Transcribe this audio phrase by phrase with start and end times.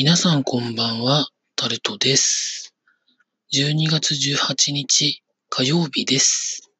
[0.00, 1.26] 皆さんこんばんは、
[1.56, 2.72] タルトです。
[3.52, 6.70] 12月18日火曜日です。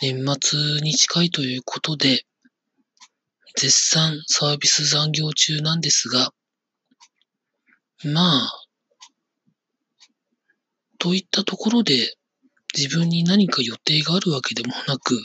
[0.00, 2.24] 年末に近いということで、
[3.56, 6.32] 絶賛サービス残業中なんですが、
[8.04, 8.52] まあ、
[11.00, 12.14] といったところで
[12.76, 15.20] 自分に何か予定があるわけでもなく、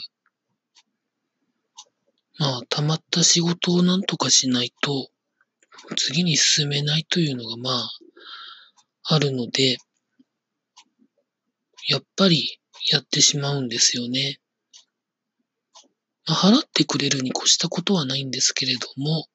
[2.36, 5.08] まあ、溜まった仕事をなんとかしないと、
[5.96, 7.90] 次に進めないというのがまあ、
[9.02, 9.78] あるので、
[11.88, 12.60] やっぱり
[12.90, 14.38] やってしまうんですよね。
[16.26, 19.26] まあ、払ってくれるに越したことはないんですけれども、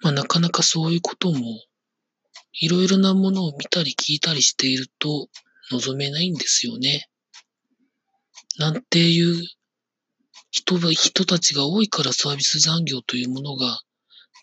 [0.00, 1.62] まあ、なかなかそういうことも、
[2.52, 5.28] いろいろなものを見たり聞いたりしていると
[5.70, 7.08] 望めないんですよね。
[8.58, 9.46] なんていう
[10.50, 13.80] 人が、人たちが多いからサービス残業というものが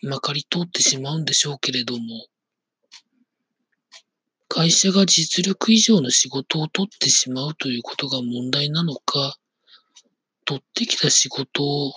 [0.02, 2.26] まかり通ってしまうんでしょうけれども、
[4.48, 9.36] 会社が実力以上の仕事を取ってしまうということが問題なのか、
[10.44, 11.92] 取ってきた仕事を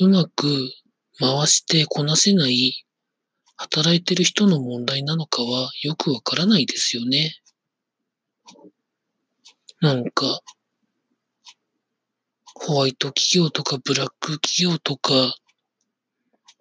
[0.00, 0.70] うまく
[1.18, 2.84] 回してこなせない
[3.56, 7.34] 働いてる人の問題なのかはよくわからないですよね。
[9.82, 10.40] なんか、
[12.54, 15.34] ホワイト企業とかブラック企業とか、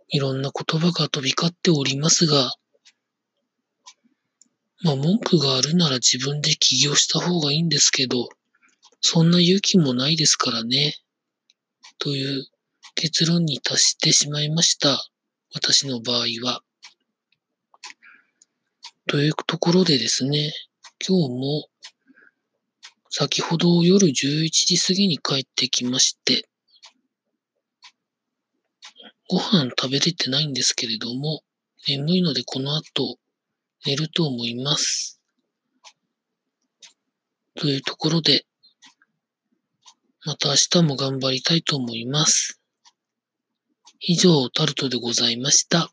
[0.10, 2.54] いろんな言葉が飛び交っておりますが、
[4.82, 8.30] まあ文句があるなら自分で起業した方がいいんですけど、
[9.02, 10.96] そんな勇気もないですからね。
[12.00, 12.48] という
[12.96, 15.10] 結論に達してしまいました。
[15.54, 16.62] 私の場合は。
[19.08, 20.54] というところでですね、
[21.06, 21.70] 今日も
[23.10, 26.48] 先ほど夜11時過ぎに帰ってきまして、
[29.30, 31.44] ご飯食べれてないんですけれども、
[31.88, 33.20] 眠いのでこの後
[33.86, 35.22] 寝ると思います。
[37.54, 38.48] というところで、
[40.26, 42.60] また明日も頑張りたいと思います。
[44.00, 45.92] 以上、タルトでございました。